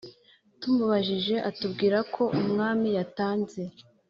[0.59, 3.61] tumubajije atubwira ko umwami yatanze